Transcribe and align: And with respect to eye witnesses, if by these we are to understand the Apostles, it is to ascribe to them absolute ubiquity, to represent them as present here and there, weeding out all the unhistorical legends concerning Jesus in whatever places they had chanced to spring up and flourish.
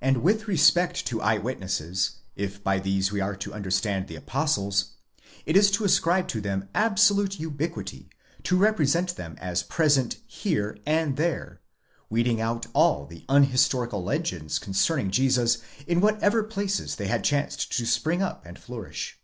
And 0.00 0.22
with 0.22 0.48
respect 0.48 1.04
to 1.08 1.20
eye 1.20 1.36
witnesses, 1.36 2.20
if 2.36 2.64
by 2.64 2.78
these 2.78 3.12
we 3.12 3.20
are 3.20 3.36
to 3.36 3.52
understand 3.52 4.08
the 4.08 4.16
Apostles, 4.16 4.92
it 5.44 5.58
is 5.58 5.70
to 5.72 5.84
ascribe 5.84 6.26
to 6.28 6.40
them 6.40 6.70
absolute 6.74 7.38
ubiquity, 7.38 8.08
to 8.44 8.56
represent 8.56 9.16
them 9.16 9.36
as 9.38 9.62
present 9.62 10.20
here 10.26 10.78
and 10.86 11.18
there, 11.18 11.60
weeding 12.08 12.40
out 12.40 12.64
all 12.72 13.04
the 13.04 13.26
unhistorical 13.28 14.02
legends 14.02 14.58
concerning 14.58 15.10
Jesus 15.10 15.58
in 15.86 16.00
whatever 16.00 16.42
places 16.42 16.96
they 16.96 17.08
had 17.08 17.22
chanced 17.22 17.70
to 17.76 17.84
spring 17.84 18.22
up 18.22 18.46
and 18.46 18.58
flourish. 18.58 19.20